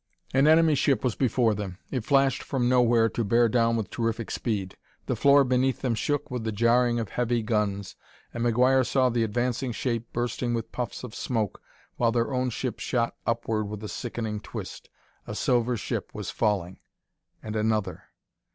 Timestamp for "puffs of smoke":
10.71-11.61